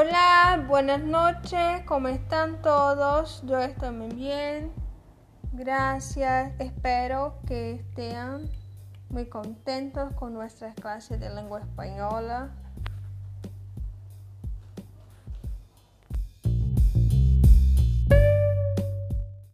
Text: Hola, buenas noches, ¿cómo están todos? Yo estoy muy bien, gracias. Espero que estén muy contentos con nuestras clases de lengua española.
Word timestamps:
Hola, 0.00 0.64
buenas 0.68 1.02
noches, 1.02 1.82
¿cómo 1.84 2.06
están 2.06 2.62
todos? 2.62 3.42
Yo 3.44 3.58
estoy 3.58 3.90
muy 3.90 4.14
bien, 4.14 4.70
gracias. 5.52 6.52
Espero 6.60 7.40
que 7.48 7.72
estén 7.72 8.48
muy 9.08 9.26
contentos 9.26 10.12
con 10.14 10.34
nuestras 10.34 10.76
clases 10.76 11.18
de 11.18 11.30
lengua 11.30 11.58
española. 11.62 12.50